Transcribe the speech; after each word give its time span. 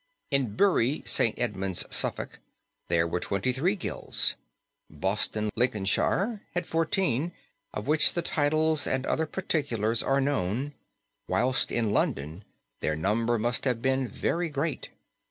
In 0.31 0.55
Bury 0.55 1.03
St. 1.05 1.37
Edmunds, 1.37 1.85
Suffolk, 1.95 2.39
there 2.87 3.05
were 3.07 3.19
twenty 3.19 3.51
three 3.53 3.75
guilds; 3.75 4.33
Boston, 4.89 5.51
Lincolnshire, 5.55 6.41
had 6.55 6.65
fourteen, 6.65 7.33
of 7.71 7.85
which 7.85 8.13
the 8.13 8.23
titles 8.23 8.87
and 8.87 9.05
other 9.05 9.27
particulars 9.27 10.01
are 10.01 10.19
known, 10.19 10.73
whilst 11.27 11.71
in 11.71 11.91
London 11.91 12.43
their 12.79 12.95
number 12.95 13.37
must 13.37 13.63
have 13.65 13.83
been 13.83 14.07
very 14.07 14.49
great. 14.49 14.89